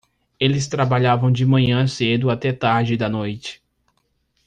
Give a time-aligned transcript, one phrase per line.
[0.39, 3.61] Eles trabalhavam de manhã cedo até tarde da noite.